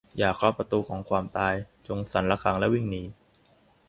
[0.17, 1.55] อย่าเคาะประตูของความตาย
[1.87, 3.03] จงสั่นระฆังและวิ่งหนี